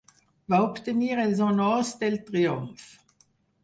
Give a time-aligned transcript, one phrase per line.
[0.53, 2.93] Va obtenir els honors del triomf.